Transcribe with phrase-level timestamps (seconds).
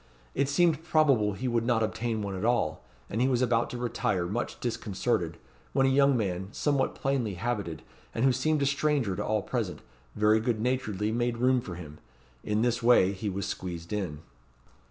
[0.33, 3.77] It seemed probable he would not obtain one at all; and he was about to
[3.77, 5.37] retire, much disconcerted,
[5.73, 9.81] when a young man somewhat plainly habited, and who seemed a stranger to all present,
[10.15, 11.99] very good naturedly made room for him.
[12.43, 14.21] In this way he was squeezed in.